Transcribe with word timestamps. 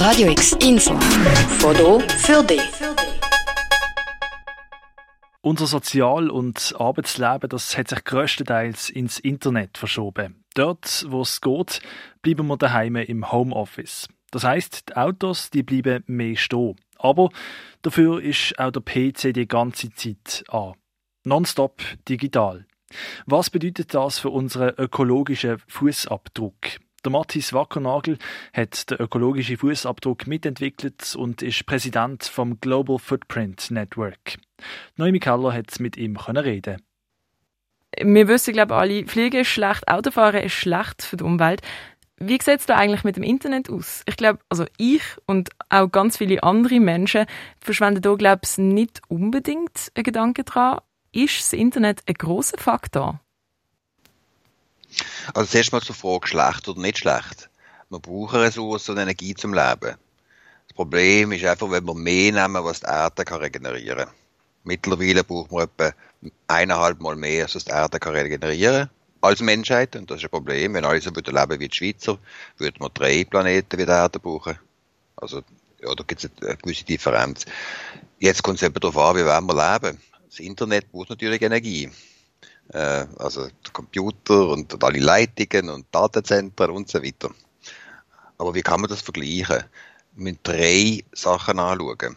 Radio 0.00 0.30
X 0.30 0.52
Info. 0.62 0.98
Foto 1.58 2.00
für 2.00 2.42
dich. 2.42 2.62
Unser 5.42 5.66
Sozial- 5.66 6.30
und 6.30 6.74
Arbeitsleben 6.78 7.50
das 7.50 7.76
hat 7.76 7.88
sich 7.88 8.02
größtenteils 8.04 8.88
ins 8.88 9.18
Internet 9.18 9.76
verschoben. 9.76 10.42
Dort, 10.54 11.04
wo 11.10 11.20
es 11.20 11.42
geht, 11.42 11.82
bleiben 12.22 12.46
wir 12.46 12.56
daheim 12.56 12.96
im 12.96 13.30
Homeoffice. 13.30 14.08
Das 14.30 14.42
heißt, 14.42 14.88
die 14.88 14.96
Autos 14.96 15.50
die 15.50 15.62
bleiben 15.62 16.02
mehr 16.06 16.36
stehen. 16.36 16.76
Aber 16.96 17.28
dafür 17.82 18.22
ist 18.22 18.58
auch 18.58 18.70
der 18.70 18.80
PC 18.80 19.34
die 19.34 19.46
ganze 19.46 19.92
Zeit 19.92 20.44
an. 20.48 20.76
Nonstop 21.24 21.82
digital. 22.08 22.64
Was 23.26 23.50
bedeutet 23.50 23.92
das 23.92 24.18
für 24.18 24.30
unseren 24.30 24.72
ökologischen 24.78 25.58
Fußabdruck? 25.68 26.80
Der 27.02 27.12
Matthias 27.12 27.54
Wackernagel 27.54 28.18
hat 28.52 28.90
den 28.90 28.98
ökologischen 28.98 29.56
Fußabdruck 29.56 30.26
mitentwickelt 30.26 31.16
und 31.16 31.40
ist 31.40 31.64
Präsident 31.64 32.24
vom 32.24 32.60
Global 32.60 32.98
Footprint 32.98 33.70
Network. 33.70 34.36
Noemi 34.96 35.18
Keller 35.18 35.54
hat 35.54 35.80
mit 35.80 35.96
ihm 35.96 36.18
reden. 36.18 36.82
Wir 37.98 38.28
wissen, 38.28 38.52
glaube 38.52 38.74
ich, 38.74 38.78
alle, 38.78 39.06
Fliegen 39.06 39.40
ist 39.40 39.48
schlecht, 39.48 39.88
Autofahren 39.88 40.42
ist 40.42 40.52
schlecht 40.52 41.02
für 41.02 41.16
die 41.16 41.24
Umwelt. 41.24 41.62
Wie 42.18 42.34
sieht 42.34 42.60
es 42.60 42.66
da 42.66 42.76
eigentlich 42.76 43.02
mit 43.02 43.16
dem 43.16 43.22
Internet 43.22 43.70
aus? 43.70 44.02
Ich 44.06 44.16
glaube, 44.16 44.40
also 44.50 44.66
ich 44.76 45.02
und 45.24 45.48
auch 45.70 45.90
ganz 45.90 46.18
viele 46.18 46.42
andere 46.42 46.80
Menschen 46.80 47.24
verschwenden 47.60 48.02
da, 48.02 48.14
glaube 48.14 48.42
ich, 48.44 48.58
nicht 48.58 49.00
unbedingt 49.08 49.90
einen 49.94 50.04
Gedanken 50.04 50.44
dran. 50.44 50.80
Ist 51.12 51.38
das 51.38 51.54
Internet 51.54 52.02
ein 52.06 52.14
großer 52.14 52.58
Faktor? 52.58 53.20
Also 55.34 55.50
zuerst 55.50 55.72
mal 55.72 55.82
zur 55.82 55.94
Frage, 55.94 56.26
schlecht 56.26 56.68
oder 56.68 56.80
nicht 56.80 56.98
schlecht. 56.98 57.48
Wir 57.88 57.98
brauchen 57.98 58.40
Ressourcen 58.40 58.92
und 58.92 58.98
Energie 58.98 59.34
zum 59.34 59.52
Leben. 59.52 59.96
Das 60.68 60.76
Problem 60.76 61.32
ist 61.32 61.44
einfach, 61.44 61.70
wenn 61.70 61.84
wir 61.84 61.94
mehr 61.94 62.32
nehmen, 62.32 62.64
was 62.64 62.80
die 62.80 62.86
Erde 62.86 63.24
kann 63.24 63.40
regenerieren 63.40 64.06
kann. 64.06 64.14
Mittlerweile 64.64 65.24
brauchen 65.24 65.50
wir 65.50 65.62
etwa 65.64 65.92
eineinhalb 66.48 67.00
Mal 67.00 67.16
mehr, 67.16 67.44
als 67.44 67.64
die 67.64 67.70
Erde 67.70 67.98
kann 67.98 68.14
regenerieren 68.14 68.86
kann 68.86 68.90
als 69.20 69.40
Menschheit. 69.40 69.96
Und 69.96 70.10
das 70.10 70.18
ist 70.18 70.24
ein 70.24 70.30
Problem. 70.30 70.74
Wenn 70.74 70.84
alle 70.84 71.00
so 71.00 71.14
würden 71.14 71.34
leben 71.34 71.60
wie 71.60 71.68
die 71.68 71.76
Schweizer, 71.76 72.18
würden 72.58 72.80
wir 72.80 72.90
drei 72.90 73.24
Planeten 73.24 73.78
wie 73.78 73.84
die 73.84 73.90
Erde 73.90 74.18
brauchen. 74.20 74.58
Also, 75.16 75.42
ja, 75.82 75.94
da 75.94 76.04
gibt 76.04 76.24
es 76.24 76.30
eine 76.42 76.56
gewisse 76.56 76.84
Differenz. 76.84 77.44
Jetzt 78.18 78.42
kommt 78.42 78.58
es 78.58 78.62
eben 78.62 78.74
darauf 78.74 78.96
an, 78.96 79.16
wie 79.16 79.24
wollen 79.24 79.46
wir 79.46 79.72
leben. 79.72 79.98
Das 80.28 80.38
Internet 80.38 80.92
braucht 80.92 81.10
natürlich 81.10 81.42
Energie 81.42 81.90
äh, 82.72 83.06
also 83.18 83.46
der 83.46 83.72
Computer 83.72 84.48
und 84.48 84.82
alle 84.82 85.00
Leitungen 85.00 85.70
und 85.70 85.86
Datenzentren 85.90 86.70
und 86.70 86.88
so 86.88 87.02
weiter. 87.02 87.30
Aber 88.38 88.54
wie 88.54 88.62
kann 88.62 88.80
man 88.80 88.90
das 88.90 89.02
vergleichen? 89.02 89.64
Wir 90.12 90.24
müssen 90.24 90.38
drei 90.42 91.04
Sachen 91.12 91.58
anschauen. 91.58 92.16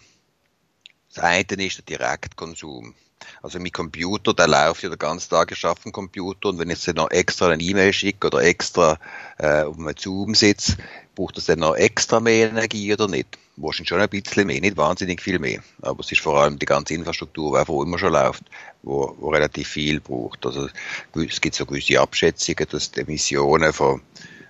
Das 1.14 1.24
eine 1.24 1.66
ist 1.66 1.78
der 1.78 1.98
Direktkonsum. 1.98 2.96
Also 3.42 3.60
mein 3.60 3.72
Computer, 3.72 4.34
der 4.34 4.48
läuft 4.48 4.84
ja 4.84 4.90
den 4.90 4.98
ganzen 4.98 5.30
Tag, 5.30 5.54
am 5.64 5.92
Computer 5.92 6.50
und 6.50 6.60
wenn 6.60 6.70
ich 6.70 6.86
jetzt 6.86 6.96
noch 6.96 7.12
extra 7.12 7.50
eine 7.50 7.62
E-Mail 7.62 7.94
schicke 7.94 8.28
oder 8.28 8.42
extra 8.42 9.00
äh, 9.38 9.64
auf 9.64 9.78
einem 9.78 9.94
Zoom 9.98 10.36
sitze, 10.36 10.78
braucht 11.16 11.38
das 11.38 11.46
dann 11.46 11.60
noch 11.60 11.76
extra 11.76 12.20
mehr 12.20 12.50
Energie 12.50 12.94
oder 12.94 13.08
nicht? 13.08 13.38
Wahrscheinlich 13.56 13.90
schon 13.90 14.02
ein 14.02 14.10
bisschen 14.10 14.48
mehr, 14.48 14.62
nicht 14.62 14.78
wahnsinnig 14.78 15.22
viel 15.22 15.38
mehr. 15.38 15.62
Aber 15.82 16.00
es 16.00 16.12
ist 16.12 16.22
vor 16.22 16.42
allem 16.42 16.58
die 16.58 16.66
ganze 16.66 16.96
Infrastruktur, 16.96 17.52
die 17.52 17.60
einfach 17.60 17.82
immer 17.82 18.00
schon 18.00 18.14
läuft, 18.14 18.44
wo, 18.82 19.16
wo 19.20 19.30
relativ 19.30 19.68
viel 19.68 20.00
braucht. 20.00 20.46
Also 20.46 20.70
es 21.14 21.42
gibt 21.42 21.56
so 21.56 21.66
gewisse 21.66 22.00
Abschätzungen, 22.00 22.68
dass 22.70 22.92
die 22.92 23.02
Emissionen 23.02 23.72
vom, 23.72 24.02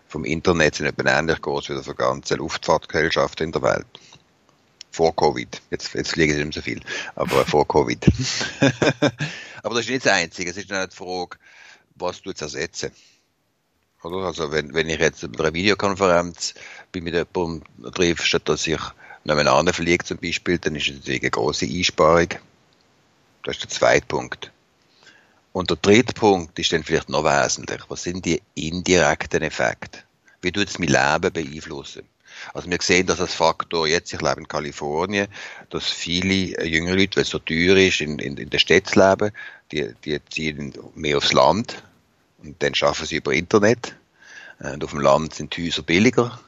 vom 0.07 0.23
Internet 0.23 0.75
sind 0.75 0.85
etwa 0.85 1.19
ähnlich 1.19 1.41
groß 1.41 1.69
wie 1.69 1.83
für 1.83 1.95
ganze 1.95 2.35
Luftfahrtgesellschaften 2.35 3.47
in 3.47 3.51
der 3.51 3.61
Welt 3.61 3.87
vor 4.93 5.15
Covid. 5.15 5.61
Jetzt, 5.71 5.93
jetzt 5.93 6.11
fliegen 6.11 6.33
sie 6.33 6.37
nicht 6.37 6.45
mehr 6.45 6.53
so 6.53 6.61
viel, 6.61 6.81
aber 7.15 7.45
vor 7.45 7.67
Covid. 7.67 8.05
aber 9.63 9.75
das 9.75 9.85
ist 9.85 9.89
nicht 9.89 10.05
das 10.05 10.13
Einzige. 10.13 10.51
Es 10.51 10.57
ist 10.57 10.69
nicht 10.69 10.93
die 10.93 10.95
Frage, 10.95 11.37
was 11.95 12.21
du 12.21 12.29
jetzt 12.29 12.41
ersetzen. 12.41 12.91
Oder? 14.03 14.27
Also 14.27 14.51
wenn, 14.51 14.73
wenn 14.73 14.89
ich 14.89 14.99
jetzt 14.99 15.29
bei 15.31 15.43
einer 15.43 15.53
Videokonferenz 15.53 16.53
bin 16.91 17.05
mit 17.05 17.15
jemandem 17.15 17.63
treffe, 17.91 18.23
statt 18.23 18.47
dass 18.47 18.67
ich 18.67 18.79
nebeneinander 19.23 19.73
fliege 19.73 20.05
zum 20.05 20.17
Beispiel, 20.19 20.59
dann 20.59 20.75
ist 20.75 20.89
es 20.89 20.97
natürlich 20.97 21.21
eine 21.21 21.31
große 21.31 21.65
Einsparung. 21.65 22.29
Das 23.43 23.55
ist 23.55 23.63
der 23.63 23.69
zweite 23.69 24.05
Punkt. 24.05 24.51
Und 25.53 25.69
der 25.69 25.77
dritte 25.77 26.13
Punkt 26.13 26.57
ist 26.59 26.71
dann 26.71 26.83
vielleicht 26.83 27.09
noch 27.09 27.23
wesentlich. 27.23 27.81
Was 27.87 28.03
sind 28.03 28.25
die 28.25 28.41
indirekten 28.55 29.41
Effekte? 29.41 29.99
Wie 30.41 30.51
tut 30.51 30.67
es 30.67 30.79
mein 30.79 30.89
Leben 30.89 31.31
beeinflussen? 31.31 32.03
Also 32.53 32.69
wir 32.69 32.77
sehen 32.81 33.07
das 33.07 33.21
als 33.21 33.33
Faktor 33.33 33.87
jetzt, 33.87 34.13
ich 34.13 34.21
lebe 34.21 34.39
in 34.39 34.47
Kalifornien, 34.47 35.27
dass 35.69 35.85
viele 35.85 36.65
jüngere 36.65 36.95
Leute, 36.95 37.17
weil 37.17 37.23
es 37.23 37.29
so 37.29 37.39
teuer 37.39 37.77
ist, 37.77 38.01
in, 38.01 38.19
in, 38.19 38.37
in 38.37 38.49
der 38.49 38.59
Stadt 38.59 38.95
leben, 38.95 39.31
die, 39.71 39.93
die 40.03 40.19
ziehen 40.29 40.73
mehr 40.95 41.17
aufs 41.17 41.33
Land 41.33 41.83
und 42.43 42.61
dann 42.61 42.75
schaffen 42.75 43.05
sie 43.05 43.17
über 43.17 43.33
Internet. 43.33 43.95
Und 44.59 44.83
auf 44.83 44.91
dem 44.91 45.01
Land 45.01 45.35
sind 45.35 45.55
die 45.57 45.65
Häuser 45.65 45.81
billiger 45.81 46.39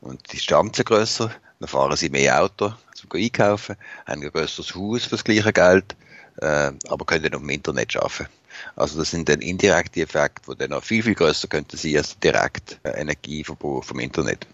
und 0.00 0.20
die 0.26 0.36
Distanzen 0.36 0.84
grösser. 0.84 1.32
Dann 1.58 1.68
fahren 1.68 1.96
sie 1.96 2.10
mehr 2.10 2.42
Auto 2.42 2.72
zum 2.94 3.10
Einkaufen, 3.14 3.76
haben 4.06 4.22
ein 4.22 4.30
grösseres 4.30 4.74
Haus 4.74 5.04
für 5.04 5.10
das 5.10 5.24
gleiche 5.24 5.52
Geld, 5.52 5.96
äh, 6.40 6.72
aber 6.88 7.06
können 7.06 7.24
dann 7.24 7.34
auf 7.34 7.40
dem 7.40 7.50
Internet 7.50 7.96
arbeiten. 7.96 8.28
Also 8.74 8.98
das 8.98 9.10
sind 9.10 9.28
dann 9.28 9.40
indirekte 9.40 10.02
Effekte, 10.02 10.50
die 10.50 10.58
dann 10.58 10.70
noch 10.70 10.84
viel, 10.84 11.02
viel 11.02 11.14
grösser 11.14 11.48
könnten 11.48 11.76
sein 11.76 11.96
als 11.96 12.18
direkt 12.18 12.78
äh, 12.82 12.90
Energieverbrauch 13.00 13.84
vom 13.84 14.00
Internet. 14.00 14.46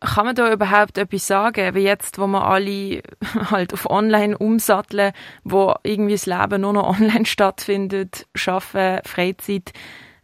Kann 0.00 0.24
man 0.24 0.34
da 0.34 0.50
überhaupt 0.50 0.96
etwas 0.96 1.26
sagen, 1.26 1.74
wie 1.74 1.82
jetzt, 1.82 2.18
wo 2.18 2.26
wir 2.26 2.46
alle 2.46 3.02
halt 3.50 3.74
auf 3.74 3.88
online 3.88 4.36
umsatteln, 4.36 5.12
wo 5.44 5.74
irgendwie 5.82 6.12
das 6.12 6.26
Leben 6.26 6.62
nur 6.62 6.72
noch 6.72 6.98
online 6.98 7.26
stattfindet, 7.26 8.26
Schaffen, 8.34 9.00
Freizeit, 9.04 9.72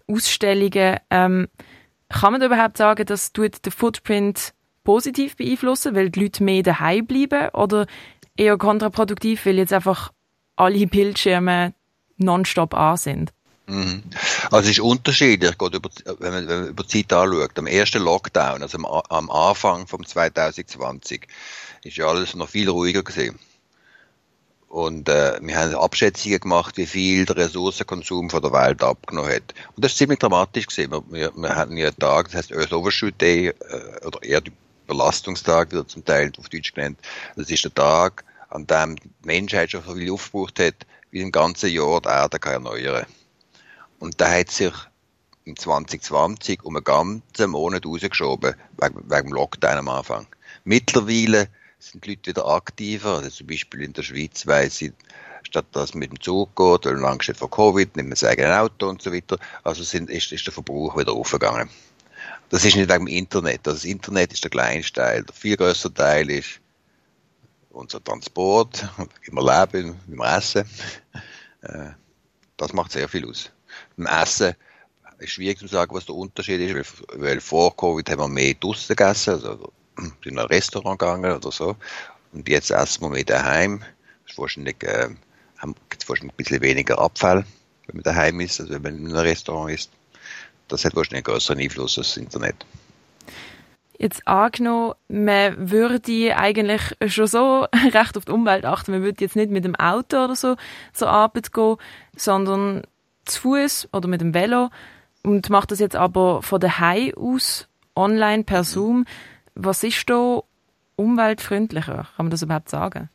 Ausstellungen, 0.08 0.96
ähm, 1.10 1.48
kann 2.08 2.32
man 2.32 2.40
da 2.40 2.46
überhaupt 2.46 2.76
sagen, 2.76 3.04
dass 3.04 3.32
tut 3.32 3.64
den 3.66 3.72
Footprint 3.72 4.54
positiv 4.84 5.36
beeinflussen, 5.36 5.94
weil 5.94 6.10
die 6.10 6.20
Leute 6.20 6.44
mehr 6.44 6.62
daheim 6.62 7.06
bleiben 7.06 7.50
oder 7.50 7.86
eher 8.36 8.56
kontraproduktiv, 8.56 9.44
weil 9.44 9.56
jetzt 9.56 9.72
einfach 9.72 10.12
alle 10.54 10.86
Bildschirme 10.86 11.74
nonstop 12.16 12.74
an 12.74 12.96
sind? 12.96 13.32
Mhm. 13.66 14.04
Also 14.52 14.70
es 14.70 14.78
ist 14.78 14.80
unterschiedlich, 14.80 15.54
wenn 15.58 15.80
man, 15.80 16.20
wenn 16.20 16.46
man 16.46 16.68
über 16.68 16.84
die 16.84 17.06
Zeit 17.06 17.12
anschaut. 17.12 17.58
Am 17.58 17.66
ersten 17.66 18.02
Lockdown, 18.02 18.62
also 18.62 18.78
am, 18.78 18.84
am 18.84 19.30
Anfang 19.30 19.86
von 19.86 20.04
2020, 20.04 21.26
ist 21.82 21.96
ja 21.96 22.06
alles 22.06 22.34
noch 22.34 22.48
viel 22.48 22.68
ruhiger 22.68 23.02
gewesen. 23.02 23.38
Und 24.68 25.08
äh, 25.08 25.38
wir 25.40 25.56
haben 25.56 25.74
Abschätzungen 25.74 26.40
gemacht, 26.40 26.76
wie 26.76 26.86
viel 26.86 27.24
der 27.24 27.36
Ressourcenkonsum 27.36 28.30
von 28.30 28.42
der 28.42 28.52
Welt 28.52 28.82
abgenommen 28.82 29.32
hat. 29.32 29.54
Und 29.74 29.84
das 29.84 29.92
ist 29.92 29.98
ziemlich 29.98 30.18
dramatisch 30.18 30.66
gesehen. 30.66 30.90
Wir, 30.90 31.02
wir, 31.08 31.32
wir 31.34 31.56
hatten 31.56 31.76
ja 31.76 31.86
einen 31.86 31.98
Tag, 31.98 32.26
das 32.26 32.34
heißt 32.34 32.52
Earth 32.52 32.72
Overshoot 32.72 33.20
Day, 33.20 33.48
äh, 33.48 34.06
oder 34.06 34.22
eher 34.22 34.42
Belastungstag, 34.86 35.72
wird 35.72 35.90
zum 35.90 36.04
Teil 36.04 36.30
auf 36.38 36.48
Deutsch 36.48 36.72
genannt. 36.72 36.98
Das 37.36 37.50
ist 37.50 37.64
der 37.64 37.74
Tag, 37.74 38.24
an 38.50 38.66
dem 38.66 38.96
die 38.96 39.10
Menschheit 39.24 39.70
schon 39.70 39.82
so 39.82 39.94
viel 39.94 40.10
aufgebraucht 40.12 40.60
hat, 40.60 40.74
wie 41.10 41.20
im 41.20 41.32
ganzen 41.32 41.70
Jahr 41.70 42.00
die 42.00 42.08
Erde 42.08 42.38
kann 42.38 42.64
erneuern 42.64 43.06
Und 43.98 44.20
da 44.20 44.30
hat 44.30 44.50
sich 44.50 44.72
im 45.44 45.56
2020 45.56 46.64
um 46.64 46.76
einen 46.76 46.84
ganzen 46.84 47.50
Monat 47.50 47.86
rausgeschoben, 47.86 48.54
wegen, 48.80 49.10
wegen 49.10 49.28
dem 49.28 49.32
Lockdown 49.32 49.78
am 49.78 49.88
Anfang. 49.88 50.26
Mittlerweile 50.64 51.48
sind 51.78 52.04
die 52.04 52.10
Leute 52.10 52.30
wieder 52.30 52.46
aktiver. 52.46 53.18
Also 53.18 53.30
zum 53.30 53.46
Beispiel 53.46 53.82
in 53.82 53.92
der 53.92 54.02
Schweiz 54.02 54.46
weiss 54.46 54.82
ich, 54.82 54.92
statt 55.44 55.66
dass 55.72 55.94
mit 55.94 56.10
dem 56.10 56.20
Zug 56.20 56.56
geht, 56.56 56.84
weil 56.84 56.96
man 56.96 57.12
Angst 57.12 57.28
hat 57.28 57.36
vor 57.36 57.50
Covid, 57.50 57.96
nimmt 57.96 58.08
man 58.08 58.16
sein 58.16 58.30
eigenes 58.30 58.56
Auto 58.56 58.88
und 58.88 59.02
so 59.02 59.12
weiter. 59.12 59.38
Also 59.62 59.82
sind, 59.84 60.10
ist, 60.10 60.32
ist 60.32 60.46
der 60.46 60.52
Verbrauch 60.52 60.96
wieder 60.96 61.12
aufgegangen. 61.12 61.70
Das 62.48 62.64
ist 62.64 62.76
nicht 62.76 62.90
wegen 62.90 63.06
dem 63.06 63.14
Internet. 63.14 63.66
Also 63.66 63.78
das 63.78 63.84
Internet 63.84 64.32
ist 64.32 64.42
der 64.42 64.50
kleinste 64.50 65.00
Teil. 65.00 65.22
Der 65.22 65.34
viel 65.34 65.56
größere 65.56 65.94
Teil 65.94 66.30
ist 66.30 66.60
unser 67.70 68.02
Transport, 68.02 68.88
wie 69.22 69.32
wir 69.32 69.42
leben, 69.42 70.00
wie 70.06 70.16
wir 70.16 70.36
essen. 70.36 70.68
Äh, 71.62 71.90
das 72.56 72.72
macht 72.72 72.92
sehr 72.92 73.08
viel 73.08 73.28
aus. 73.28 73.50
Beim 73.96 74.06
Essen 74.06 74.54
ist 75.18 75.30
schwierig 75.30 75.58
zu 75.58 75.66
sagen, 75.66 75.94
was 75.94 76.06
der 76.06 76.14
Unterschied 76.14 76.60
ist, 76.60 76.74
weil, 76.74 77.20
weil 77.20 77.40
vor 77.40 77.76
Covid 77.76 78.08
haben 78.10 78.20
wir 78.20 78.28
mehr 78.28 78.54
draussen 78.54 78.94
gegessen, 78.94 79.34
also 79.34 79.72
in 80.24 80.38
ein 80.38 80.46
Restaurant 80.46 80.98
gegangen 80.98 81.32
oder 81.32 81.50
so. 81.50 81.76
Und 82.32 82.48
jetzt 82.48 82.70
essen 82.70 83.02
wir 83.02 83.10
mehr 83.10 83.24
daheim. 83.24 83.82
Das 84.26 84.36
wahrscheinlich, 84.36 84.82
äh, 84.82 85.08
wahrscheinlich 86.06 86.34
ein 86.34 86.36
bisschen 86.36 86.60
weniger 86.60 86.98
Abfall, 86.98 87.46
wenn 87.86 87.96
man 87.96 88.02
daheim 88.02 88.40
ist, 88.40 88.60
als 88.60 88.70
wenn 88.70 88.82
man 88.82 88.96
in 88.96 89.06
einem 89.06 89.16
Restaurant 89.16 89.72
ist. 89.72 89.90
Das 90.68 90.84
hat 90.84 90.94
wahrscheinlich 90.96 91.26
einen 91.26 91.34
größeren 91.34 91.60
Einfluss 91.60 91.96
als 91.96 92.08
das 92.08 92.16
Internet. 92.16 92.66
Jetzt 93.98 94.28
angenommen, 94.28 94.94
man 95.08 95.70
würde 95.70 96.36
eigentlich 96.36 96.82
schon 97.06 97.26
so 97.26 97.66
recht 97.92 98.16
auf 98.16 98.26
die 98.26 98.32
Umwelt 98.32 98.66
achten. 98.66 98.90
Man 98.92 99.02
würde 99.02 99.24
jetzt 99.24 99.36
nicht 99.36 99.50
mit 99.50 99.64
dem 99.64 99.74
Auto 99.76 100.24
oder 100.24 100.36
so 100.36 100.56
zur 100.92 101.08
Arbeit 101.08 101.52
gehen, 101.52 101.76
sondern 102.14 102.82
zu 103.26 103.40
Fuß 103.40 103.88
oder 103.92 104.08
mit 104.08 104.20
dem 104.20 104.34
Velo 104.34 104.70
und 105.22 105.50
macht 105.50 105.70
das 105.70 105.78
jetzt 105.78 105.96
aber 105.96 106.42
von 106.42 106.60
daheim 106.60 107.12
aus 107.16 107.68
online 107.94 108.44
per 108.44 108.64
Zoom. 108.64 109.04
Was 109.54 109.82
ist 109.82 110.08
da 110.08 110.42
umweltfreundlicher? 110.96 112.08
Kann 112.16 112.26
man 112.26 112.30
das 112.30 112.42
überhaupt 112.42 112.68
sagen? 112.68 113.08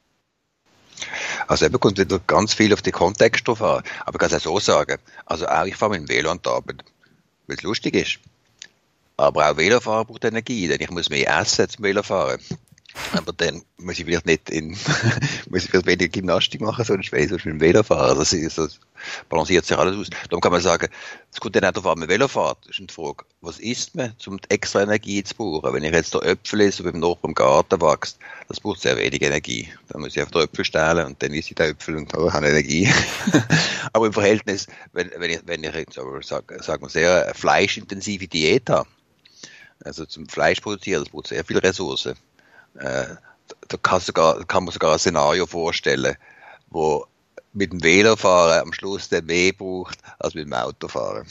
Also 1.47 1.65
eben 1.65 1.79
kommt 1.79 1.97
wieder 1.97 2.19
ganz 2.19 2.53
viel 2.53 2.73
auf 2.73 2.81
den 2.81 2.93
Kontext 2.93 3.47
drauf 3.47 3.61
an. 3.61 3.83
Aber 4.05 4.15
ich 4.15 4.19
kann 4.19 4.37
es 4.37 4.45
auch 4.45 4.59
so 4.59 4.59
sagen. 4.59 4.97
Also 5.25 5.47
auch 5.47 5.65
ich 5.65 5.75
fahre 5.75 5.91
mit 5.91 6.01
dem 6.01 6.09
Velo 6.09 6.31
an 6.31 6.39
die 6.43 6.49
Arbeit, 6.49 6.83
weil 7.47 7.57
es 7.57 7.63
lustig 7.63 7.95
ist. 7.95 8.19
Aber 9.17 9.51
auch 9.51 9.57
Velofahren 9.57 10.07
braucht 10.07 10.25
Energie, 10.25 10.67
denn 10.67 10.81
ich 10.81 10.89
muss 10.89 11.09
mehr 11.09 11.39
essen 11.39 11.69
zum 11.69 11.83
Velofahren. 11.83 12.39
Aber 13.13 13.31
dann 13.33 13.63
muss 13.77 13.99
ich 13.99 14.05
vielleicht 14.05 14.25
nicht 14.25 14.49
in, 14.49 14.71
muss 15.49 15.63
ich 15.63 15.69
vielleicht 15.69 15.85
weniger 15.85 16.07
Gymnastik 16.09 16.61
machen, 16.61 16.83
sonst 16.83 17.11
wäre 17.11 17.23
ich 17.23 17.29
sonst 17.29 17.45
mit 17.45 17.55
dem 17.55 17.61
Velo 17.61 17.83
fahren. 17.83 18.17
Das, 18.17 18.33
ist, 18.33 18.57
das 18.57 18.79
balanciert 19.29 19.65
sich 19.65 19.77
alles 19.77 19.95
aus. 19.95 20.09
Darum 20.29 20.41
kann 20.41 20.51
man 20.51 20.61
sagen, 20.61 20.89
es 21.31 21.39
kommt 21.39 21.55
dann 21.55 21.65
auch 21.65 21.71
darauf 21.71 21.91
an, 21.91 21.99
man 21.99 22.09
Velo 22.09 22.27
fährt. 22.27 22.57
Das 22.63 22.71
ist 22.71 22.79
eine 22.79 22.89
Frage, 22.89 23.25
was 23.41 23.59
isst 23.59 23.95
man, 23.95 24.13
um 24.27 24.39
extra 24.49 24.83
Energie 24.83 25.23
zu 25.23 25.35
brauchen? 25.35 25.73
Wenn 25.73 25.83
ich 25.83 25.93
jetzt 25.93 26.13
der 26.13 26.23
Äpfel 26.23 26.61
esse, 26.61 26.83
beim 26.83 26.99
Nachbarn 26.99 27.31
im 27.31 27.35
Garten 27.35 27.81
wächst, 27.81 28.17
das 28.47 28.59
braucht 28.59 28.81
sehr 28.81 28.97
wenig 28.97 29.21
Energie. 29.21 29.69
Dann 29.89 30.01
muss 30.01 30.15
ich 30.15 30.19
einfach 30.19 30.33
den 30.33 30.43
Äpfel 30.43 30.65
stehlen 30.65 31.05
und 31.05 31.23
dann 31.23 31.31
esse 31.31 31.49
ich 31.49 31.55
den 31.55 31.71
Äpfel 31.71 31.95
und 31.95 32.13
habe 32.13 32.47
Energie. 32.47 32.91
aber 33.93 34.07
im 34.07 34.13
Verhältnis, 34.13 34.67
wenn, 34.91 35.11
wenn 35.17 35.31
ich, 35.31 35.39
wenn 35.45 35.63
ich 35.63 35.73
jetzt, 35.73 35.99
sag, 36.21 36.51
sagen 36.63 36.83
wir 36.83 36.89
sehr 36.89 37.33
fleischintensive 37.35 38.27
Diät 38.27 38.69
habe, 38.69 38.87
also 39.83 40.05
zum 40.05 40.27
Fleisch 40.27 40.59
produzieren, 40.59 41.03
das 41.03 41.11
braucht 41.11 41.27
sehr 41.27 41.43
viel 41.43 41.57
Ressourcen 41.57 42.15
äh, 42.75 43.15
da 43.67 43.77
kann, 43.77 43.99
sogar, 43.99 44.43
kann 44.45 44.63
man 44.63 44.73
sogar 44.73 44.93
ein 44.93 44.99
Szenario 44.99 45.45
vorstellen, 45.45 46.15
wo 46.69 47.05
mit 47.53 47.73
dem 47.73 47.83
Velofahren 47.83 48.61
am 48.61 48.71
Schluss 48.73 49.09
der 49.09 49.21
mehr 49.21 49.51
braucht 49.53 49.99
als 50.19 50.33
mit 50.35 50.45
dem 50.45 50.53
Autofahren. 50.53 51.27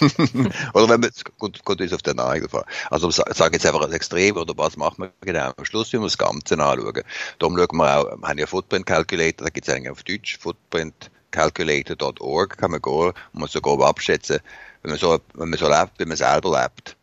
oder 0.74 0.88
wenn 0.88 1.00
man, 1.00 1.10
gut, 1.38 1.64
gut 1.64 1.80
ist 1.80 1.92
auf 1.92 2.02
der 2.02 2.14
Neigung 2.14 2.48
fahren. 2.48 2.66
Also 2.90 3.08
ich 3.08 3.16
sage 3.16 3.54
jetzt 3.54 3.66
einfach 3.66 3.80
als 3.80 3.92
Extrem, 3.92 4.36
oder 4.36 4.56
was 4.56 4.76
macht 4.76 4.98
man 4.98 5.10
genau? 5.20 5.52
Am 5.56 5.64
Schluss 5.64 5.92
müssen 5.92 6.02
wir 6.02 6.06
das 6.06 6.18
Ganze 6.18 6.54
anschauen. 6.54 7.02
Darum 7.38 7.56
schauen 7.56 7.76
wir 7.76 7.98
auch, 7.98 8.04
wir 8.20 8.28
haben 8.28 8.38
ja 8.38 8.46
Footprint 8.46 8.86
Calculator, 8.86 9.46
da 9.46 9.50
gibt 9.50 9.66
es 9.66 9.74
eigentlich 9.74 9.90
auf 9.90 10.04
Deutsch, 10.04 10.38
footprintcalculator.org 10.38 12.56
kann 12.56 12.70
man 12.70 12.82
gehen 12.82 13.12
und 13.32 13.34
man 13.40 13.48
so 13.48 13.60
grob 13.60 13.82
abschätzen, 13.82 14.38
wenn 14.82 14.92
man 14.92 14.98
so, 14.98 15.18
wenn 15.34 15.50
man 15.50 15.58
so 15.58 15.68
lebt, 15.68 15.98
wie 15.98 16.04
man 16.04 16.16
selber 16.16 16.62
lebt 16.62 16.96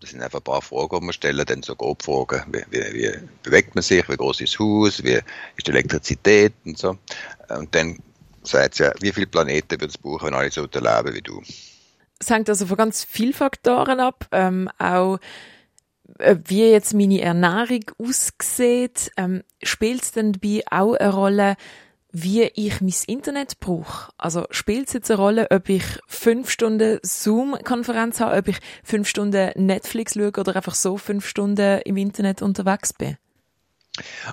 das 0.00 0.10
sind 0.10 0.22
einfach 0.22 0.38
ein 0.40 0.44
paar 0.44 0.62
Fragen, 0.62 1.00
die 1.00 1.06
wir 1.06 1.12
stellen, 1.12 1.44
dann 1.46 1.62
so 1.62 1.74
grob 1.74 2.02
Fragen, 2.02 2.42
wie, 2.52 2.64
wie, 2.70 2.94
wie 2.94 3.18
bewegt 3.42 3.74
man 3.74 3.82
sich, 3.82 4.08
wie 4.08 4.16
groß 4.16 4.40
ist 4.40 4.54
das 4.54 4.60
Haus, 4.60 5.02
wie 5.02 5.20
ist 5.56 5.66
die 5.66 5.70
Elektrizität 5.70 6.52
und 6.64 6.78
so. 6.78 6.98
Und 7.48 7.74
dann 7.74 7.98
sagt 8.42 8.74
es 8.74 8.78
ja, 8.78 8.92
wie 9.00 9.12
viele 9.12 9.26
Planeten 9.26 9.72
würde 9.72 9.86
es 9.86 9.98
brauchen, 9.98 10.28
wenn 10.28 10.34
alle 10.34 10.50
so 10.50 10.62
leben 10.62 11.14
wie 11.14 11.22
du. 11.22 11.42
Es 12.20 12.30
hängt 12.30 12.48
also 12.48 12.66
von 12.66 12.76
ganz 12.76 13.04
vielen 13.04 13.32
Faktoren 13.32 14.00
ab, 14.00 14.26
ähm, 14.32 14.68
auch 14.78 15.18
äh, 16.18 16.36
wie 16.46 16.70
jetzt 16.70 16.94
meine 16.94 17.20
Ernährung 17.20 17.84
aussieht. 17.98 19.12
Ähm, 19.16 19.42
Spielt 19.62 20.02
es 20.02 20.12
denn 20.12 20.32
dabei 20.32 20.62
auch 20.70 20.94
eine 20.94 21.12
Rolle, 21.12 21.56
wie 22.10 22.44
ich 22.44 22.80
mein 22.80 22.94
Internet 23.06 23.60
brauche. 23.60 24.12
Also 24.16 24.46
spielt 24.50 24.88
es 24.88 24.94
jetzt 24.94 25.10
eine 25.10 25.20
Rolle, 25.20 25.50
ob 25.50 25.68
ich 25.68 25.84
fünf 26.06 26.50
Stunden 26.50 26.98
Zoom-Konferenz 27.02 28.20
habe, 28.20 28.36
ob 28.36 28.48
ich 28.48 28.58
fünf 28.82 29.08
Stunden 29.08 29.52
Netflix 29.56 30.14
schaue 30.14 30.28
oder 30.28 30.56
einfach 30.56 30.74
so 30.74 30.96
fünf 30.96 31.26
Stunden 31.26 31.80
im 31.84 31.96
Internet 31.96 32.42
unterwegs 32.42 32.92
bin? 32.92 33.16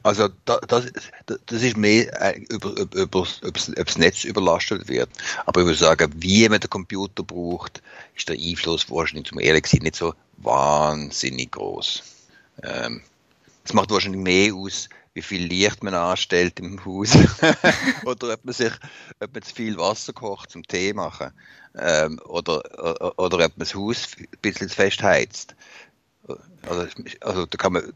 Also 0.04 0.30
das, 0.46 0.92
das 1.26 1.62
ist 1.64 1.78
mehr 1.78 2.22
äh, 2.22 2.40
über, 2.50 2.70
über, 2.78 2.98
über, 2.98 3.20
ob 3.22 3.54
das 3.86 3.98
Netz 3.98 4.24
überlastet 4.24 4.88
wird. 4.88 5.10
Aber 5.46 5.62
ich 5.62 5.66
würde 5.66 5.80
sagen, 5.80 6.14
wie 6.18 6.48
man 6.48 6.60
den 6.60 6.70
Computer 6.70 7.24
braucht, 7.24 7.82
ist 8.16 8.30
der 8.30 8.38
Einfluss 8.38 8.90
wahrscheinlich, 8.90 9.28
zum 9.28 9.40
ehrlich 9.40 9.66
sein, 9.66 9.82
nicht 9.82 9.96
so 9.96 10.14
wahnsinnig 10.38 11.52
groß. 11.52 12.04
Ähm, 12.64 13.02
es 13.64 13.74
macht 13.74 13.90
wahrscheinlich 13.90 14.22
mehr 14.22 14.54
aus, 14.54 14.90
wie 15.16 15.22
viel 15.22 15.46
Licht 15.46 15.82
man 15.82 15.94
anstellt 15.94 16.60
im 16.60 16.86
Haus 16.86 17.18
oder 18.06 18.34
ob 18.34 18.46
man 18.46 18.54
sich, 18.54 18.74
ob 19.20 19.34
man 19.34 19.42
zu 19.42 19.56
viel 19.56 19.78
Wasser 19.78 20.14
kocht 20.14 20.52
zum 20.52 20.64
Tee 20.68 20.94
machen 20.94 21.32
ähm, 21.78 22.20
oder, 22.26 22.62
oder, 22.78 23.18
oder 23.18 23.38
ob 23.38 23.58
man 23.58 23.60
das 23.60 23.74
Haus 23.74 24.08
ein 24.20 24.28
bisschen 24.42 24.70
zu 24.70 24.76
fest 24.76 25.02
heizt. 25.02 25.56
Also, 26.68 26.88
also 27.22 27.46
da 27.46 27.58
kann 27.58 27.74
man, 27.74 27.94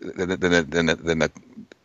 wenn 0.00 0.28
man, 0.28 0.42
wenn 0.42 0.52
man, 0.52 0.72
wenn 0.72 0.86
man, 0.86 0.98
wenn 1.04 1.18
man 1.18 1.30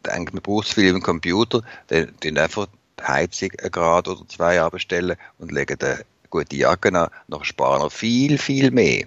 denkt, 0.06 0.34
man 0.34 0.42
braucht 0.42 0.68
zu 0.68 0.76
viel 0.76 0.96
im 0.96 1.02
Computer, 1.02 1.62
dann, 1.88 2.14
dann 2.22 2.38
einfach 2.38 2.68
die 3.00 3.04
Heizung 3.04 3.52
ein 3.62 3.72
Grad 3.72 4.08
oder 4.08 4.28
zwei 4.28 4.62
abstellen 4.62 5.18
und 5.38 5.52
legen 5.52 5.78
eine 5.80 6.06
gute 6.32 6.56
Jacke 6.56 6.94
an, 6.98 7.12
noch 7.28 7.46
sparen 7.46 7.84
wir 7.84 7.90
viel, 7.92 8.40
viel 8.40 8.72
mehr. 8.72 9.06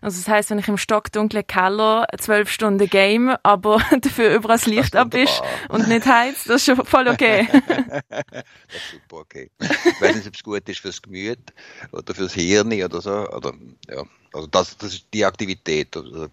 Also 0.00 0.20
das 0.20 0.28
heißt, 0.28 0.50
wenn 0.50 0.58
ich 0.58 0.68
im 0.68 0.78
stockdunklen 0.78 1.46
Keller 1.46 2.06
zwölf 2.18 2.50
Stunden 2.50 2.88
game, 2.88 3.36
aber 3.42 3.80
dafür 4.00 4.34
überall 4.34 4.56
das 4.56 4.66
Licht 4.66 4.94
ab 4.96 5.14
ist 5.14 5.42
und 5.68 5.88
nicht 5.88 6.06
heizt, 6.06 6.48
das 6.48 6.56
ist 6.56 6.66
schon 6.66 6.86
voll 6.86 7.08
okay. 7.08 7.48
das 8.08 8.76
ist 8.76 8.90
super 8.92 9.16
okay. 9.16 9.50
Ich 9.60 10.00
weiß 10.00 10.16
nicht, 10.16 10.28
ob 10.28 10.34
es 10.34 10.42
gut 10.42 10.68
ist 10.68 10.80
fürs 10.80 11.02
Gemüt 11.02 11.52
oder 11.92 12.14
fürs 12.14 12.34
Hirn 12.34 12.72
oder 12.72 13.00
so. 13.00 13.28
Oder, 13.30 13.52
ja. 13.88 14.04
Also 14.32 14.48
das, 14.48 14.76
das 14.76 14.92
ist 14.92 15.06
die 15.14 15.24
Aktivität. 15.24 15.96
Also 15.96 16.28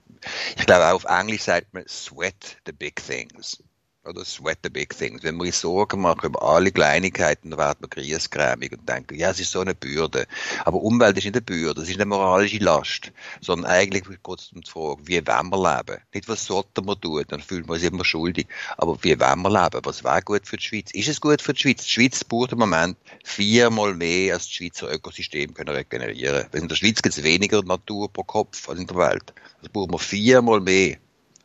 ich 0.57 0.65
glaube 0.65 0.87
auch 0.87 0.95
auf 0.95 1.05
Englisch 1.05 1.41
sagt 1.41 1.73
man 1.73 1.87
sweat 1.87 2.57
the 2.65 2.71
big 2.71 2.95
things 2.95 3.63
oder 4.05 4.25
sweat 4.25 4.59
the 4.63 4.69
big 4.69 4.95
things. 4.95 5.23
Wenn 5.23 5.37
wir 5.37 5.45
uns 5.45 5.61
Sorgen 5.61 6.01
machen 6.01 6.27
über 6.27 6.43
alle 6.43 6.71
Kleinigkeiten, 6.71 7.51
dann 7.51 7.59
werden 7.59 7.79
wir 7.81 7.87
griesgrämig 7.87 8.73
und 8.73 8.87
denken, 8.87 9.15
ja, 9.15 9.29
es 9.29 9.39
ist 9.39 9.51
so 9.51 9.61
eine 9.61 9.75
Bürde. 9.75 10.27
Aber 10.65 10.81
Umwelt 10.81 11.17
ist 11.17 11.23
nicht 11.23 11.35
eine 11.35 11.41
Bürde, 11.41 11.81
es 11.81 11.89
ist 11.89 11.95
eine 11.95 12.05
moralische 12.05 12.57
Last, 12.57 13.11
sondern 13.41 13.71
eigentlich 13.71 14.03
geht 14.03 14.39
es 14.39 14.51
um 14.51 14.61
die 14.61 14.69
Frage, 14.69 15.07
wie 15.07 15.25
wollen 15.25 15.49
wir 15.49 15.77
leben? 15.77 16.01
Nicht, 16.13 16.27
was 16.27 16.45
sollten 16.45 16.85
wir 16.85 16.99
tun, 16.99 17.23
dann 17.27 17.41
fühlen 17.41 17.67
wir 17.67 17.73
uns 17.73 17.83
immer 17.83 18.05
schuldig, 18.05 18.47
aber 18.77 19.01
wie 19.03 19.19
wollen 19.19 19.41
wir 19.41 19.49
leben? 19.49 19.81
Was 19.83 20.03
wäre 20.03 20.21
gut 20.21 20.47
für 20.47 20.57
die 20.57 20.63
Schweiz? 20.63 20.91
Ist 20.91 21.07
es 21.07 21.21
gut 21.21 21.41
für 21.41 21.53
die 21.53 21.61
Schweiz? 21.61 21.83
Die 21.83 21.89
Schweiz 21.89 22.23
braucht 22.23 22.51
im 22.51 22.59
Moment 22.59 22.97
viermal 23.23 23.93
mehr, 23.93 24.33
als 24.33 24.43
das 24.43 24.53
Schweizer 24.53 24.91
Ökosystem 24.91 25.53
können 25.53 25.73
regenerieren. 25.73 26.47
Weil 26.51 26.61
in 26.61 26.67
der 26.67 26.75
Schweiz 26.75 27.01
gibt 27.01 27.17
es 27.17 27.23
weniger 27.23 27.63
Natur 27.63 28.11
pro 28.11 28.23
Kopf 28.23 28.67
als 28.67 28.79
in 28.79 28.87
der 28.87 28.97
Welt. 28.97 29.33
Das 29.61 29.71
brauchen 29.71 29.91
wir 29.91 29.99
viermal 29.99 30.59
mehr 30.59 30.97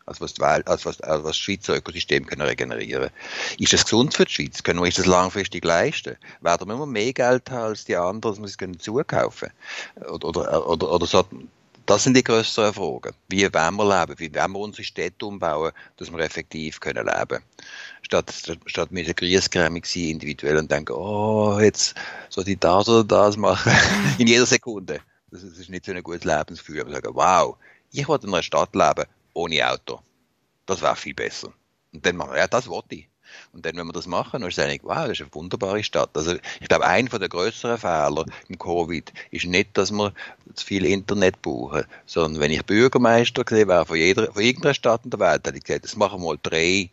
als 0.09 0.21
was, 0.21 0.41
als 0.41 0.87
was, 0.87 1.01
als 1.01 1.23
was 1.23 1.31
das 1.31 1.39
Schweizer 1.39 1.77
Ökosystem 1.77 2.27
können 2.27 2.43
regenerieren 2.43 3.11
Ist 3.59 3.73
das 3.73 3.85
gesund 3.85 4.15
für 4.15 4.25
die 4.25 4.33
Schweiz? 4.33 4.63
Können 4.63 4.81
wir 4.81 4.87
uns 4.87 4.97
das 4.97 5.07
langfristig 5.07 5.65
leisten? 5.65 6.17
Werden 6.41 6.69
wir 6.69 6.75
immer 6.75 6.87
mehr 6.87 7.13
Geld 7.13 7.51
haben 7.51 7.69
als 7.69 7.85
die 7.85 7.97
anderen, 7.97 8.35
dass 8.35 8.39
wir 8.39 8.47
es 8.47 8.59
können 8.59 8.81
zukaufen 8.81 9.51
oder, 10.11 10.29
oder, 10.29 10.69
oder, 10.69 10.93
oder 10.93 11.07
so, 11.07 11.25
das 11.85 12.05
sind 12.05 12.17
die 12.17 12.25
größeren 12.25 12.75
Fragen. 12.75 13.15
Wie 13.29 13.43
wollen 13.53 13.77
wir 13.77 14.01
leben? 14.01 14.19
Wie 14.19 14.35
wollen 14.35 14.53
wir 14.53 14.59
unsere 14.59 14.85
Städte 14.85 15.27
umbauen, 15.27 15.73
dass 15.97 16.11
wir 16.11 16.19
effektiv 16.21 16.81
können 16.81 17.07
leben 17.07 17.43
Statt, 18.03 18.33
statt 18.67 18.93
mit 18.93 19.15
griesgrämig 19.17 19.87
sein, 19.87 20.11
individuell 20.11 20.59
und 20.59 20.71
denken, 20.71 20.93
oh, 20.93 21.59
jetzt 21.61 21.95
soll 22.29 22.49
ich 22.49 22.59
das 22.59 22.89
oder 22.89 23.05
das 23.05 23.37
machen. 23.37 23.73
in 24.19 24.27
jeder 24.27 24.47
Sekunde. 24.47 25.01
Das 25.31 25.43
ist 25.43 25.69
nicht 25.69 25.85
so 25.85 25.93
ein 25.93 26.03
gutes 26.03 26.25
Lebensgefühl. 26.25 26.81
Aber 26.81 26.91
sagen, 26.91 27.15
wow, 27.15 27.57
ich 27.91 28.09
will 28.09 28.19
in 28.23 28.29
einer 28.29 28.43
Stadt 28.43 28.75
leben, 28.75 29.05
ohne 29.39 29.71
Auto. 29.71 30.01
Das 30.67 30.83
wäre 30.83 30.97
viel 30.97 31.15
besser. 31.15 31.53
Und 31.93 32.05
dann 32.05 32.17
machen 32.17 32.33
wir, 32.33 32.39
ja, 32.39 32.49
das 32.49 32.69
wollte 32.69 32.97
ich. 32.97 33.09
Und 33.53 33.65
dann, 33.65 33.77
wenn 33.77 33.87
wir 33.87 33.93
das 33.93 34.07
machen, 34.07 34.41
dann 34.41 34.49
ist 34.49 34.59
es 34.59 34.65
eigentlich, 34.65 34.83
wow, 34.83 35.07
das 35.07 35.13
ist 35.13 35.21
eine 35.21 35.35
wunderbare 35.35 35.85
Stadt. 35.85 36.11
Also, 36.15 36.35
ich 36.61 36.69
glaube, 36.69 36.87
ein 36.87 37.07
der 37.07 37.29
größeren 37.29 37.79
Fehler 37.79 38.25
im 38.49 38.59
Covid 38.59 39.13
ist 39.31 39.47
nicht, 39.47 39.77
dass 39.77 39.91
wir 39.91 40.13
zu 40.55 40.67
viel 40.67 40.85
Internet 40.85 41.41
brauchen, 41.43 41.85
sondern 42.07 42.41
wenn 42.41 42.51
ich 42.51 42.65
Bürgermeister 42.65 43.45
gesehen 43.45 43.69
wäre 43.69 43.87
von 43.87 43.97
jeder, 43.97 44.33
von 44.33 44.43
irgendeiner 44.43 44.75
Stadt 44.75 45.03
in 45.05 45.11
der 45.11 45.21
Welt, 45.21 45.47
hätte 45.47 45.59
ich 45.59 45.65
gesagt, 45.65 45.85
das 45.85 45.97
machen 45.97 46.21
wir 46.21 46.27
mal 46.27 46.39
drei 46.43 46.91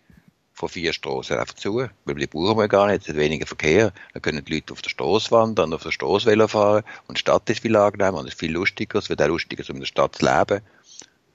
von 0.53 0.69
vier 0.69 0.93
Straßen 0.93 1.37
einfach 1.37 1.55
zu, 1.55 1.87
weil 2.05 2.15
die 2.15 2.27
brauchen 2.27 2.57
wir 2.57 2.69
gar 2.69 2.87
nicht, 2.87 3.01
es 3.01 3.09
hat 3.09 3.17
weniger 3.17 3.45
Verkehr, 3.45 3.91
dann 4.13 4.21
können 4.21 4.43
die 4.45 4.53
Leute 4.53 4.71
auf 4.71 4.81
der 4.81 4.89
Straße 4.89 5.31
wandern, 5.31 5.73
auf 5.73 5.83
der 5.83 5.91
Straße 5.91 6.47
fahren 6.47 6.83
und 7.07 7.17
die 7.17 7.19
Stadt 7.19 7.49
ist 7.49 7.59
viel 7.59 7.75
angenehmer 7.75 8.19
und 8.19 8.27
es 8.27 8.33
ist 8.33 8.39
viel 8.39 8.53
lustiger, 8.53 8.99
es 8.99 9.09
wird 9.09 9.21
auch 9.21 9.27
lustiger, 9.27 9.63
um 9.69 9.75
in 9.75 9.81
der 9.81 9.87
Stadt 9.87 10.15
zu 10.15 10.25
leben 10.25 10.61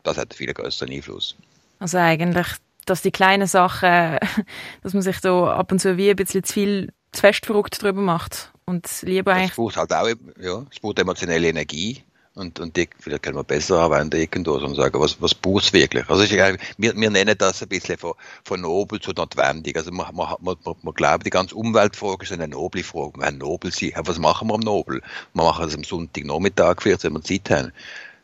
das 0.02 0.18
hat 0.18 0.34
viel 0.34 0.52
größeren 0.52 0.92
Einfluss. 0.92 1.36
Also 1.78 1.98
eigentlich, 1.98 2.46
dass 2.86 3.02
die 3.02 3.10
kleinen 3.10 3.46
Sachen, 3.46 4.18
dass 4.82 4.94
man 4.94 5.02
sich 5.02 5.20
da 5.20 5.54
ab 5.54 5.72
und 5.72 5.80
zu 5.80 5.96
wie 5.96 6.10
ein 6.10 6.16
bisschen 6.16 6.44
zu 6.44 6.52
viel, 6.52 6.92
zu 7.12 7.20
fest 7.20 7.46
verrückt 7.46 7.82
drüber 7.82 8.00
macht 8.00 8.52
und 8.66 8.88
lieber 9.02 9.32
eigentlich... 9.32 9.50
Es 9.50 9.56
braucht 9.56 9.76
halt 9.76 9.92
auch, 9.92 10.08
ja, 10.40 10.64
es 10.70 10.80
braucht 10.80 10.98
emotionelle 10.98 11.48
Energie 11.48 12.02
und, 12.34 12.60
und 12.60 12.76
die 12.76 12.88
vielleicht 12.98 13.24
können 13.24 13.36
wir 13.36 13.44
besser 13.44 13.80
anwenden 13.80 14.20
irgendwo 14.20 14.52
und 14.52 14.76
sagen, 14.76 15.00
was, 15.00 15.20
was 15.20 15.34
braucht 15.34 15.64
es 15.64 15.72
wirklich? 15.72 16.08
Also 16.08 16.22
ich, 16.22 16.32
wir, 16.32 16.96
wir 16.96 17.10
nennen 17.10 17.36
das 17.36 17.60
ein 17.62 17.68
bisschen 17.68 17.98
von, 17.98 18.14
von 18.44 18.60
nobel 18.60 19.00
zu 19.00 19.10
notwendig. 19.10 19.76
Also 19.76 19.90
man, 19.90 20.14
man, 20.14 20.36
man, 20.40 20.56
man 20.82 20.94
glaubt, 20.94 21.26
die 21.26 21.30
ganze 21.30 21.56
Umweltfrage 21.56 22.22
ist 22.22 22.32
eine 22.32 22.46
noble 22.46 22.84
Frage. 22.84 23.18
Wir 23.18 23.24
wollen 23.24 23.38
nobel 23.38 23.72
sein. 23.72 23.92
Was 23.96 24.18
machen 24.18 24.48
wir 24.48 24.54
am 24.54 24.60
Nobel? 24.60 25.02
Wir 25.34 25.42
machen 25.42 25.66
es 25.66 25.74
am 25.74 25.82
Sonntagnachmittag, 25.82 26.76
wenn 26.84 27.12
wir 27.12 27.22
Zeit 27.22 27.50
haben. 27.50 27.72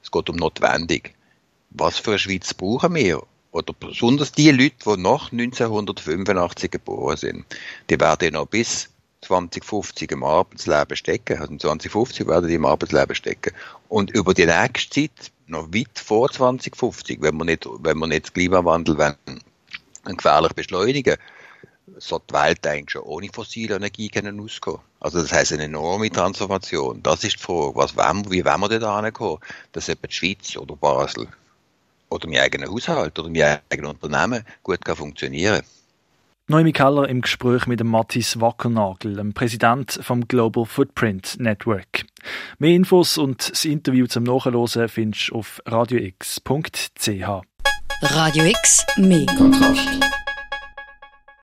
Es 0.03 0.11
geht 0.13 0.31
um 0.31 0.37
notwendig 0.37 1.16
was 1.71 1.99
für 1.99 2.13
eine 2.13 2.19
Schweiz 2.19 2.55
brauchen 2.55 2.95
wir? 2.95 3.23
Oder 3.53 3.73
besonders 3.73 4.33
die 4.33 4.51
Leute, 4.51 4.77
die 4.85 5.01
nach 5.01 5.33
1985 5.33 6.71
geboren 6.71 7.17
sind, 7.17 7.45
die 7.89 7.99
werden 7.99 8.35
noch 8.35 8.47
bis 8.47 8.91
2050 9.23 10.13
im 10.13 10.23
Arbeitsleben 10.23 10.97
stecken. 10.97 11.39
Also 11.39 11.57
2050 11.57 12.27
werden 12.27 12.49
die 12.49 12.55
im 12.55 12.67
Arbeitsleben 12.67 13.15
stecken. 13.15 13.55
Und 13.89 14.11
über 14.11 14.35
die 14.35 14.47
nächste 14.47 14.91
Zeit, 14.91 15.33
noch 15.47 15.73
weit 15.73 15.99
vor 15.99 16.31
2050, 16.31 17.23
wenn 17.23 17.37
wir 17.37 17.45
nicht, 17.45 17.67
wenn 17.81 17.99
wir 17.99 18.07
nicht 18.07 18.29
den 18.29 18.35
Klimawandel 18.35 18.99
wollen, 18.99 19.41
gefährlich 20.05 20.53
beschleunigen, 20.53 21.17
so 21.99 22.19
die 22.19 22.35
Welt 22.35 22.67
eigentlich 22.67 22.91
schon 22.91 23.03
ohne 23.03 23.29
fossile 23.33 23.77
Energie 23.77 24.09
können 24.09 24.41
auskommen. 24.41 24.81
Also 25.01 25.23
das 25.23 25.33
heißt 25.33 25.53
eine 25.53 25.65
enorme 25.65 26.11
Transformation. 26.11 27.03
Das 27.03 27.25
ist 27.25 27.39
die 27.39 27.43
Frage, 27.43 27.77
was 27.77 27.97
wie 27.97 28.45
wollen 28.45 28.61
wir 28.61 28.79
da 28.81 29.03
hinkommen, 29.03 29.39
dass 29.73 29.89
etwa 29.89 30.09
die 30.09 30.15
Schweiz 30.15 30.57
oder 30.57 30.77
Basel 30.77 31.29
oder 32.09 32.29
mein 32.29 32.41
eigener 32.41 32.69
Haushalt 32.69 33.19
oder 33.19 33.29
mein 33.29 33.59
eigenes 33.71 33.91
Unternehmen 33.91 34.45
gut 34.63 34.85
kann 34.85 34.97
funktionieren 34.97 35.63
Noemi 36.49 36.73
Keller 36.73 37.09
im 37.09 37.23
Gespräch 37.23 37.67
mit 37.67 37.81
dem 37.81 37.89
Matthias 37.89 38.41
Wackernagel, 38.41 39.17
dem 39.17 39.35
Präsident 39.35 39.99
vom 40.01 40.29
Global 40.29 40.65
Footprint 40.65 41.41
Network. 41.41 42.05
Mehr 42.61 42.71
Infos 42.71 43.19
und 43.19 43.51
das 43.51 43.65
Interview 43.65 44.07
zum 44.07 44.23
Nachhören 44.23 44.89
findest 44.89 45.31
du 45.31 45.35
auf 45.35 45.61
radiox.ch. 45.67 47.11
Radio 48.01 48.45
X, 48.45 48.87
mehr 48.97 49.27
Kontrast. 49.37 49.89